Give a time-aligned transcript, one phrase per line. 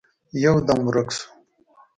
[0.43, 1.27] يودم ورک شو.